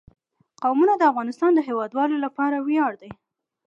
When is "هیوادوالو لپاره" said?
1.67-2.57